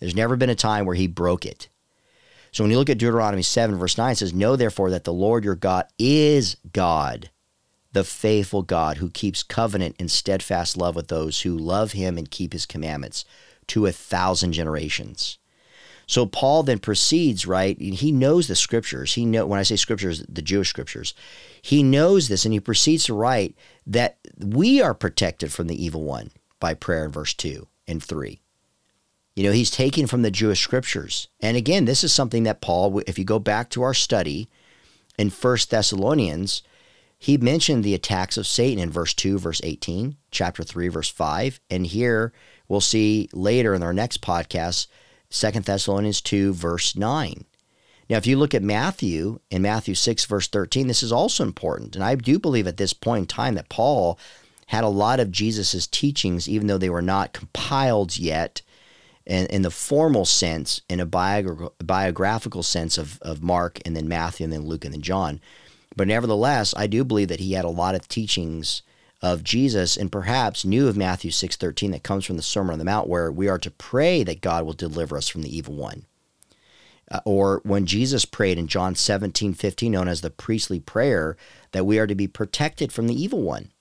[0.00, 1.68] There's never been a time where He broke it.
[2.52, 5.12] So when you look at Deuteronomy 7, verse 9, it says, Know therefore that the
[5.12, 7.30] Lord your God is God,
[7.92, 12.30] the faithful God who keeps covenant and steadfast love with those who love him and
[12.30, 13.24] keep his commandments
[13.68, 15.38] to a thousand generations.
[16.08, 17.78] So Paul then proceeds, right?
[17.78, 19.12] He knows the scriptures.
[19.12, 21.12] He know when I say scriptures, the Jewish scriptures.
[21.60, 23.54] He knows this and he proceeds to write
[23.86, 26.30] that we are protected from the evil one
[26.60, 28.40] by prayer in verse 2 and 3.
[29.38, 31.28] You know, he's taking from the Jewish scriptures.
[31.38, 34.50] And again, this is something that Paul, if you go back to our study
[35.16, 36.64] in First Thessalonians,
[37.20, 41.60] he mentioned the attacks of Satan in verse 2, verse 18, chapter 3, verse 5.
[41.70, 42.32] And here
[42.66, 44.88] we'll see later in our next podcast,
[45.30, 47.44] Second Thessalonians 2, verse 9.
[48.10, 51.94] Now, if you look at Matthew in Matthew 6, verse 13, this is also important.
[51.94, 54.18] And I do believe at this point in time that Paul
[54.66, 58.62] had a lot of Jesus' teachings, even though they were not compiled yet
[59.28, 64.08] in, in the formal sense, in a biogra- biographical sense of, of Mark and then
[64.08, 65.40] Matthew and then Luke and then John.
[65.94, 68.82] But nevertheless, I do believe that he had a lot of teachings
[69.20, 72.84] of Jesus and perhaps knew of Matthew 6:13 that comes from the Sermon on the
[72.84, 76.06] Mount where we are to pray that God will deliver us from the evil one.
[77.10, 81.36] Uh, or when Jesus prayed in John 17:15 known as the priestly prayer
[81.72, 83.72] that we are to be protected from the evil one.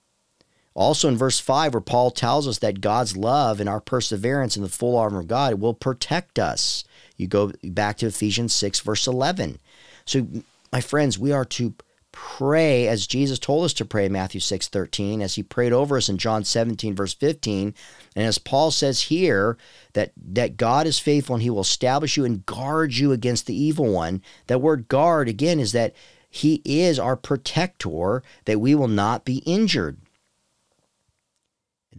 [0.77, 4.61] Also in verse 5, where Paul tells us that God's love and our perseverance in
[4.61, 6.83] the full armor of God will protect us.
[7.17, 9.57] You go back to Ephesians 6, verse 11.
[10.05, 10.27] So,
[10.71, 11.73] my friends, we are to
[12.11, 15.97] pray as Jesus told us to pray in Matthew 6, 13, as he prayed over
[15.97, 17.73] us in John 17, verse 15.
[18.15, 19.57] And as Paul says here,
[19.93, 23.59] that, that God is faithful and he will establish you and guard you against the
[23.59, 24.21] evil one.
[24.45, 25.95] That word guard, again, is that
[26.29, 29.97] he is our protector, that we will not be injured.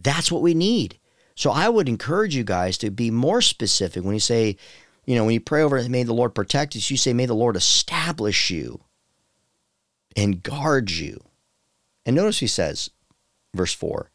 [0.02, 0.98] That's what we need.
[1.34, 4.56] So I would encourage you guys to be more specific when you say,
[5.04, 7.34] you know, when you pray over, may the Lord protect us, you say, may the
[7.34, 8.80] Lord establish you
[10.16, 11.22] and guard you.
[12.04, 12.90] And notice he says,
[13.54, 14.11] verse 4,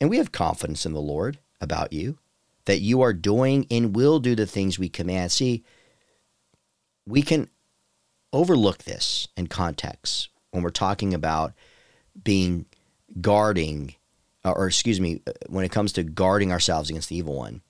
[0.00, 2.18] and we have confidence in the Lord about you,
[2.66, 5.32] that you are doing and will do the things we command.
[5.32, 5.64] See,
[7.06, 7.48] we can
[8.32, 11.52] overlook this in context when we're talking about
[12.22, 12.66] being
[13.20, 13.94] guarding
[14.50, 17.62] or excuse me, uh, when it comes to guarding ourselves against the evil one,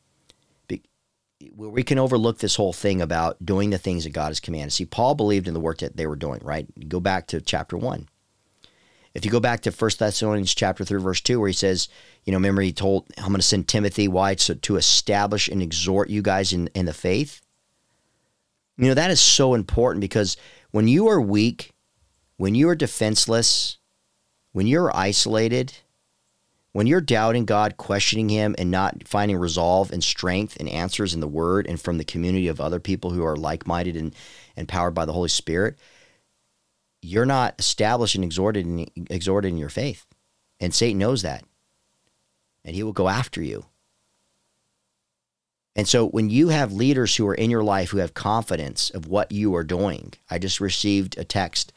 [1.56, 4.72] we can overlook this whole thing about doing the things that God has commanded.
[4.72, 6.66] See, Paul believed in the work that they were doing, right?
[6.88, 8.08] Go back to chapter 1.
[9.14, 11.88] If you go back to 1 Thessalonians chapter 3, verse 2, where he says,
[12.24, 14.36] you know, remember he told, I'm going to send Timothy, why?
[14.36, 17.42] So to establish and exhort you guys in, in the faith.
[18.78, 20.36] You know, that is so important because
[20.70, 21.72] when you are weak,
[22.36, 23.76] when you are defenseless,
[24.52, 25.74] when you're isolated,
[26.72, 31.20] when you're doubting God, questioning Him, and not finding resolve and strength and answers in
[31.20, 34.14] the Word and from the community of other people who are like minded and
[34.56, 35.78] empowered by the Holy Spirit,
[37.02, 40.06] you're not established and exhorted in, exhorted in your faith.
[40.60, 41.44] And Satan knows that.
[42.64, 43.66] And he will go after you.
[45.74, 49.08] And so when you have leaders who are in your life who have confidence of
[49.08, 51.72] what you are doing, I just received a text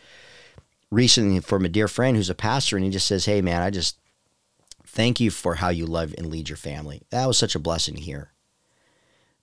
[0.91, 3.69] recently from a dear friend who's a pastor, and he just says, Hey, man, I
[3.69, 3.97] just
[4.95, 7.03] thank you for how you love and lead your family.
[7.12, 8.31] That was such a blessing here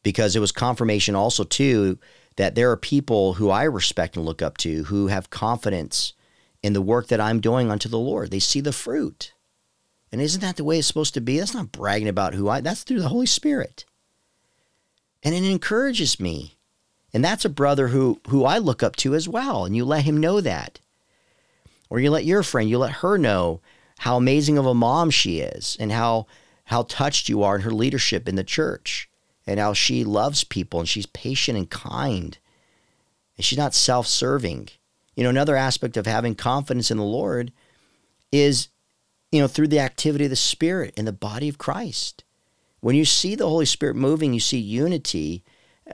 [0.03, 1.99] because it was confirmation also, too,
[2.37, 6.15] that there are people who I respect and look up to who have confidence
[6.63, 8.31] in the work that I'm doing unto the Lord.
[8.31, 9.33] They see the fruit.
[10.11, 11.39] And isn't that the way it's supposed to be?
[11.39, 13.85] That's not bragging about who I, that's through the Holy Spirit.
[15.23, 16.57] And it encourages me.
[17.15, 19.65] And that's a brother who who I look up to as well.
[19.67, 20.81] And you let him know that.
[21.91, 23.61] Or you let your friend, you let her know
[24.03, 26.27] how amazing of a mom she is and how
[26.65, 29.09] how touched you are in her leadership in the church
[29.47, 32.37] and how she loves people and she's patient and kind.
[33.37, 34.71] And she's not self-serving.
[35.15, 37.53] You know, another aspect of having confidence in the Lord
[38.33, 38.69] is,
[39.31, 42.25] you know, through the activity of the Spirit in the body of Christ.
[42.81, 45.45] When you see the Holy Spirit moving, you see unity.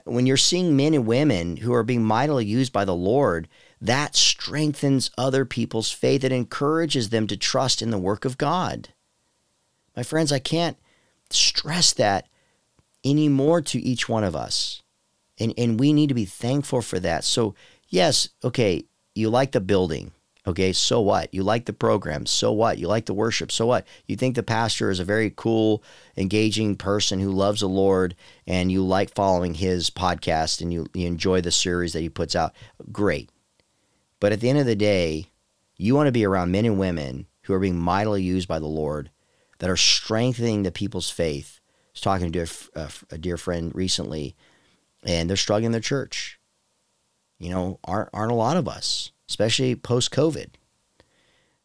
[0.05, 3.47] When you're seeing men and women who are being mightily used by the Lord,
[3.81, 6.23] that strengthens other people's faith.
[6.23, 8.89] It encourages them to trust in the work of God.
[9.95, 10.77] My friends, I can't
[11.29, 12.27] stress that
[13.05, 14.81] anymore to each one of us.
[15.39, 17.23] And, and we need to be thankful for that.
[17.23, 17.55] So,
[17.87, 18.83] yes, okay,
[19.15, 20.11] you like the building.
[20.47, 21.33] Okay, so what?
[21.33, 22.25] You like the program.
[22.25, 22.77] So what?
[22.77, 23.51] You like the worship.
[23.51, 23.85] So what?
[24.07, 25.83] You think the pastor is a very cool,
[26.17, 28.15] engaging person who loves the Lord
[28.47, 32.35] and you like following his podcast and you, you enjoy the series that he puts
[32.35, 32.53] out.
[32.91, 33.29] Great.
[34.19, 35.27] But at the end of the day,
[35.77, 38.67] you want to be around men and women who are being mightily used by the
[38.67, 39.11] Lord
[39.59, 41.59] that are strengthening the people's faith.
[41.63, 44.35] I was talking to a, a, uh, a dear friend recently,
[45.03, 46.39] and they're struggling in their church.
[47.39, 50.49] You know, aren't, aren't a lot of us especially post COVID.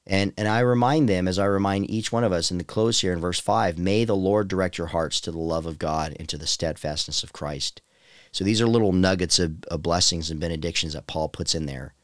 [0.07, 3.01] And, and I remind them, as I remind each one of us in the close
[3.01, 6.14] here in verse 5, may the Lord direct your hearts to the love of God
[6.21, 7.81] and to the steadfastness of Christ.
[8.31, 11.95] So these are little nuggets of, of blessings and benedictions that Paul puts in there.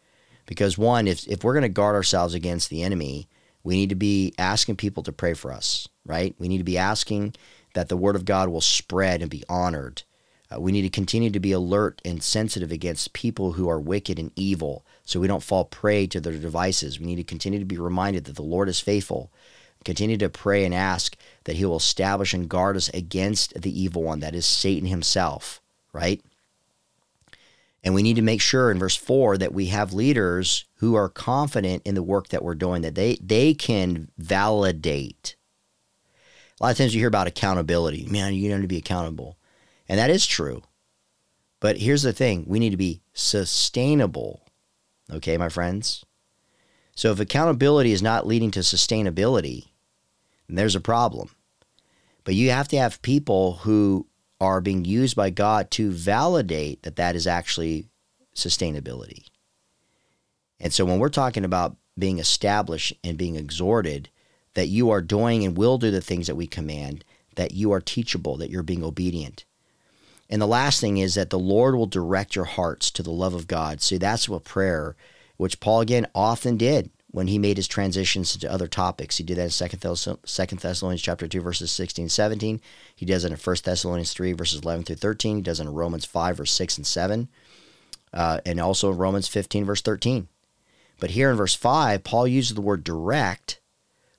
[0.51, 3.29] Because, one, if, if we're going to guard ourselves against the enemy,
[3.63, 6.35] we need to be asking people to pray for us, right?
[6.41, 7.37] We need to be asking
[7.75, 10.03] that the word of God will spread and be honored.
[10.53, 14.19] Uh, we need to continue to be alert and sensitive against people who are wicked
[14.19, 16.99] and evil so we don't fall prey to their devices.
[16.99, 19.31] We need to continue to be reminded that the Lord is faithful.
[19.85, 24.03] Continue to pray and ask that He will establish and guard us against the evil
[24.03, 25.61] one, that is Satan himself,
[25.93, 26.21] right?
[27.83, 31.09] And we need to make sure in verse 4 that we have leaders who are
[31.09, 35.37] confident in the work that we're doing, that they, they can validate.
[36.61, 38.07] A lot of times you hear about accountability.
[38.07, 39.39] Man, you need to be accountable.
[39.89, 40.63] And that is true.
[41.59, 44.43] But here's the thing we need to be sustainable.
[45.11, 46.05] Okay, my friends?
[46.95, 49.69] So if accountability is not leading to sustainability,
[50.47, 51.31] then there's a problem.
[52.25, 54.07] But you have to have people who
[54.41, 57.89] are being used by God to validate that that is actually
[58.35, 59.25] sustainability.
[60.59, 64.09] And so when we're talking about being established and being exhorted
[64.55, 67.05] that you are doing and will do the things that we command,
[67.37, 69.45] that you are teachable, that you're being obedient,
[70.31, 73.35] and the last thing is that the Lord will direct your hearts to the love
[73.35, 73.83] of God.
[73.83, 74.95] See, that's what prayer,
[75.37, 79.17] which Paul again often did when he made his transitions to other topics.
[79.17, 82.61] He did that in Second, Thessalonians chapter 2, verses 16 and 17.
[82.95, 85.37] He does it in 1 Thessalonians 3, verses 11 through 13.
[85.37, 87.29] He does it in Romans 5, verse 6 and 7.
[88.13, 90.29] Uh, and also in Romans 15, verse 13.
[90.99, 93.61] But here in verse 5, Paul uses the word direct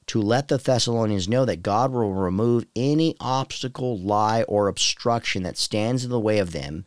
[0.07, 5.57] to let the Thessalonians know that God will remove any obstacle, lie, or obstruction that
[5.57, 6.85] stands in the way of them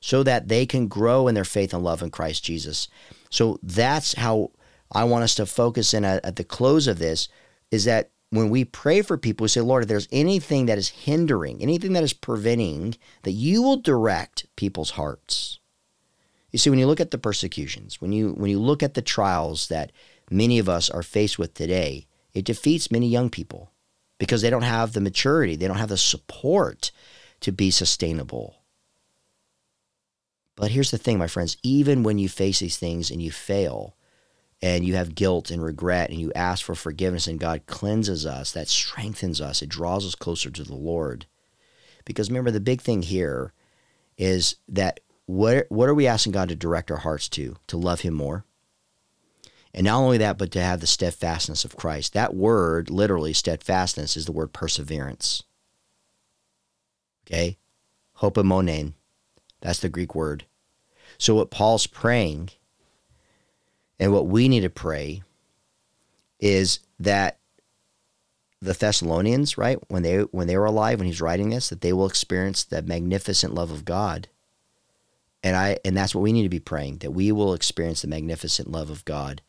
[0.00, 2.88] so that they can grow in their faith and love in Christ Jesus.
[3.30, 4.50] So that's how
[4.94, 7.28] I want us to focus in at, at the close of this
[7.70, 10.88] is that when we pray for people, we say, Lord, if there's anything that is
[10.88, 15.60] hindering, anything that is preventing, that you will direct people's hearts.
[16.50, 19.02] You see, when you look at the persecutions, when you when you look at the
[19.02, 19.92] trials that
[20.30, 23.72] many of us are faced with today, it defeats many young people
[24.18, 26.92] because they don't have the maturity, they don't have the support
[27.40, 28.62] to be sustainable.
[30.56, 33.96] But here's the thing, my friends even when you face these things and you fail,
[34.64, 38.50] and you have guilt and regret, and you ask for forgiveness, and God cleanses us,
[38.52, 41.26] that strengthens us, it draws us closer to the Lord.
[42.06, 43.52] Because remember, the big thing here
[44.16, 47.56] is that what, what are we asking God to direct our hearts to?
[47.66, 48.46] To love Him more,
[49.74, 52.14] and not only that, but to have the steadfastness of Christ.
[52.14, 55.42] That word, literally, steadfastness, is the word perseverance.
[57.26, 57.58] Okay?
[58.20, 58.94] Hopomonen.
[59.60, 60.46] That's the Greek word.
[61.18, 62.48] So, what Paul's praying
[63.98, 65.22] and what we need to pray
[66.40, 67.38] is that
[68.60, 69.78] the Thessalonians, right?
[69.88, 72.82] When they when they were alive, when he's writing this, that they will experience the
[72.82, 74.28] magnificent love of God.
[75.42, 78.08] And I and that's what we need to be praying, that we will experience the
[78.08, 79.42] magnificent love of God.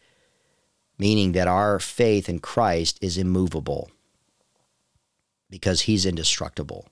[0.98, 3.90] Meaning that our faith in Christ is immovable
[5.50, 6.88] because he's indestructible.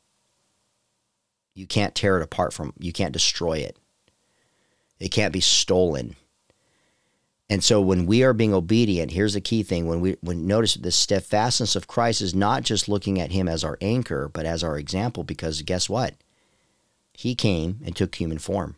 [1.54, 3.78] You can't tear it apart from you can't destroy it.
[5.00, 6.16] It can't be stolen.
[7.54, 9.86] And so when we are being obedient, here's the key thing.
[9.86, 13.64] When we when notice the steadfastness of Christ is not just looking at him as
[13.64, 16.16] our anchor, but as our example, because guess what?
[17.14, 18.78] He came and took human form.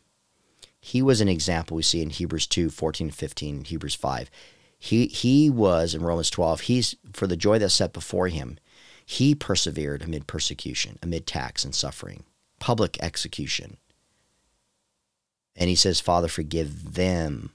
[0.82, 4.30] He was an example we see in Hebrews 2, 14, 15, Hebrews 5.
[4.78, 8.58] He he was in Romans 12, he's for the joy that set before him,
[9.06, 12.26] he persevered amid persecution, amid tax and suffering,
[12.60, 13.78] public execution.
[15.56, 17.52] And he says, Father, forgive them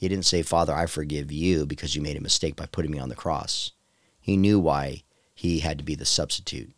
[0.00, 2.98] he didn't say, Father, I forgive you because you made a mistake by putting me
[2.98, 3.72] on the cross.
[4.18, 5.02] He knew why
[5.34, 6.72] he had to be the substitute.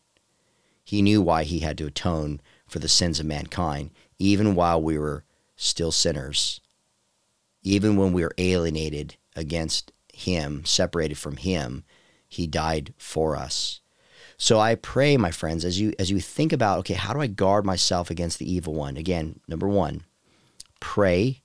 [0.83, 4.99] He knew why he had to atone for the sins of mankind, even while we
[4.99, 5.23] were
[5.55, 6.61] still sinners.
[7.63, 11.85] Even when we were alienated against him, separated from him,
[12.29, 13.83] he died for us.
[14.37, 17.29] So I pray, my friends, as you as you think about, okay, how do I
[17.29, 18.97] guard myself against the evil one?
[18.97, 20.03] Again, number one,
[20.81, 21.42] pray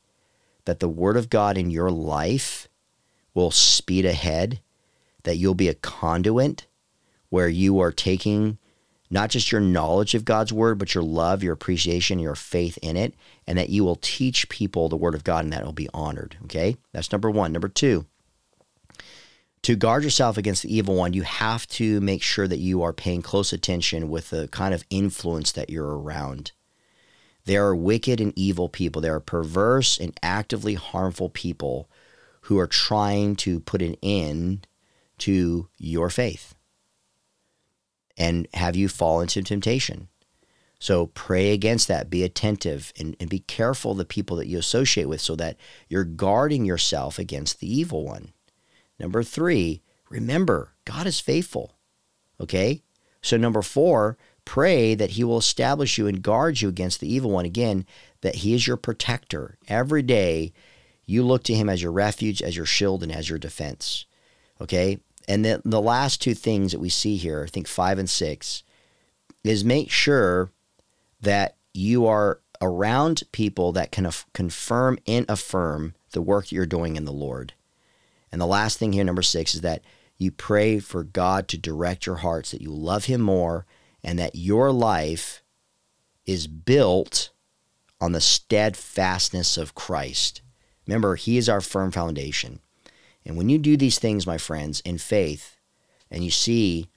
[0.68, 2.68] that the Word of God in your life
[3.34, 4.60] will speed ahead,
[5.24, 6.68] that you'll be a conduit
[7.30, 8.58] where you are taking
[9.10, 12.98] not just your knowledge of God's Word, but your love, your appreciation, your faith in
[12.98, 13.16] it,
[13.48, 16.36] and that you will teach people the Word of God and that will be honored.
[16.44, 16.76] Okay?
[16.92, 17.54] That's number one.
[17.54, 18.06] Number two,
[19.62, 22.92] to guard yourself against the evil one, you have to make sure that you are
[22.92, 26.52] paying close attention with the kind of influence that you're around.
[27.48, 29.02] There are wicked and evil people.
[29.02, 31.90] There are perverse and actively harmful people
[32.42, 34.68] who are trying to put an end
[35.20, 36.56] to your faith
[38.18, 40.10] and have you fall into temptation.
[40.78, 42.10] So pray against that.
[42.10, 45.56] Be attentive and, and be careful the people that you associate with so that
[45.88, 48.34] you're guarding yourself against the evil one.
[49.00, 51.78] Number three, remember, God is faithful.
[52.42, 52.84] Okay?
[53.22, 54.18] So, number four,
[54.48, 57.44] Pray that he will establish you and guard you against the evil one.
[57.44, 57.86] Again,
[58.22, 59.58] that he is your protector.
[59.68, 60.54] Every day,
[61.06, 64.06] you look to him as your refuge, as your shield, and as your defense.
[64.62, 65.00] Okay?
[65.28, 68.64] And then the last two things that we see here, I think five and six,
[69.44, 70.50] is make sure
[71.20, 76.96] that you are around people that can af- confirm and affirm the work you're doing
[76.96, 77.52] in the Lord.
[78.32, 79.84] And the last thing here, number six, is that
[80.18, 83.66] you pray for God to direct your hearts, that you love Him more,
[84.04, 85.44] and that your life
[86.26, 87.32] is built
[88.00, 90.42] on the steadfastness of Christ.
[90.86, 92.60] Remember, He is our firm foundation.
[93.26, 95.58] And when you do these things, my friends, in faith,
[96.10, 96.90] and you see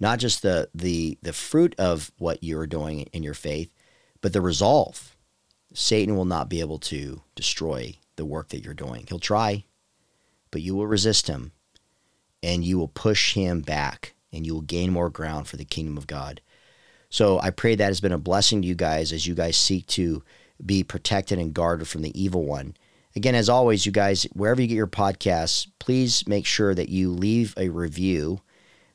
[0.00, 3.70] not just the the the fruit of what you're doing in your faith,
[4.20, 5.16] but the resolve,
[5.72, 9.06] Satan will not be able to destroy the work that you're doing.
[9.08, 9.64] He'll try,
[10.50, 11.52] but you will resist him
[12.42, 15.96] and you will push him back and you will gain more ground for the kingdom
[15.96, 16.40] of God.
[17.08, 19.86] So I pray that has been a blessing to you guys as you guys seek
[19.88, 20.22] to
[20.64, 22.76] be protected and guarded from the evil one.
[23.16, 27.10] Again, as always, you guys, wherever you get your podcasts, please make sure that you
[27.10, 28.40] leave a review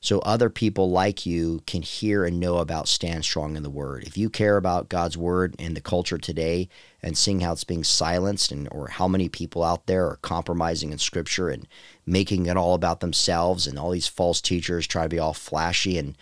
[0.05, 4.03] so other people like you can hear and know about Stand Strong in the Word.
[4.03, 6.69] If you care about God's Word and the culture today
[7.01, 10.91] and seeing how it's being silenced and or how many people out there are compromising
[10.91, 11.67] in Scripture and
[12.05, 15.97] making it all about themselves and all these false teachers try to be all flashy
[15.97, 16.17] and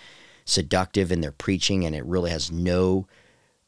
[0.45, 3.07] seductive in their preaching and it really has no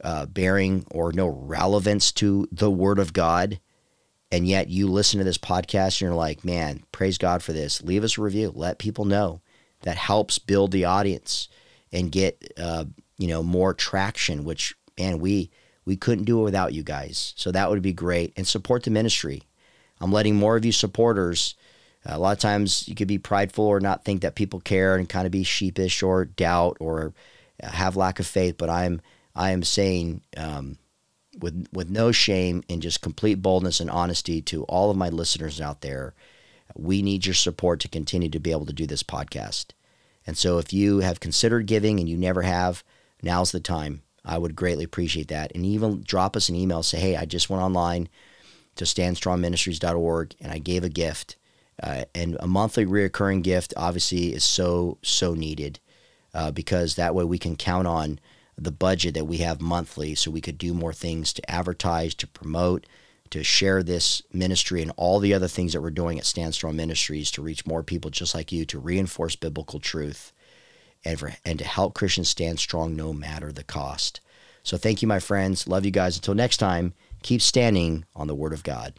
[0.03, 3.59] uh, bearing or no relevance to the Word of God
[4.31, 7.81] and yet you listen to this podcast and you're like, man, praise God for this.
[7.81, 8.51] Leave us a review.
[8.53, 9.41] Let people know
[9.83, 11.47] that helps build the audience
[11.93, 12.85] and get uh,
[13.17, 14.43] you know more traction.
[14.43, 15.51] Which man, we
[15.85, 17.33] we couldn't do it without you guys.
[17.37, 18.33] So that would be great.
[18.35, 19.43] And support the ministry.
[20.01, 21.55] I'm letting more of you supporters.
[22.05, 24.95] Uh, a lot of times you could be prideful or not think that people care
[24.95, 27.13] and kind of be sheepish or doubt or
[27.61, 28.55] have lack of faith.
[28.57, 29.01] But I'm
[29.35, 30.77] I am saying um,
[31.39, 35.59] with with no shame and just complete boldness and honesty to all of my listeners
[35.59, 36.13] out there
[36.75, 39.67] we need your support to continue to be able to do this podcast.
[40.27, 42.83] And so if you have considered giving and you never have,
[43.21, 44.01] now's the time.
[44.23, 45.51] I would greatly appreciate that.
[45.53, 48.09] And even drop us an email, say, hey, I just went online
[48.75, 51.35] to standstrongministries.org and I gave a gift.
[51.81, 55.79] Uh, and a monthly reoccurring gift obviously is so, so needed
[56.33, 58.19] uh, because that way we can count on
[58.57, 62.27] the budget that we have monthly so we could do more things to advertise, to
[62.27, 62.85] promote,
[63.29, 66.77] to share this ministry and all the other things that we're doing at Stand Strong
[66.77, 70.31] Ministries to reach more people just like you to reinforce biblical truth.
[71.03, 74.21] and, for, and to help Christians stand strong no matter the cost.
[74.63, 75.67] So thank you, my friends.
[75.67, 76.15] Love you guys.
[76.15, 78.93] Until next time, keep standing on the Word of God.